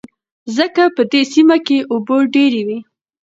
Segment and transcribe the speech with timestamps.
[0.57, 2.79] ځکه په دې سيمه کې اوبه ډېر وې.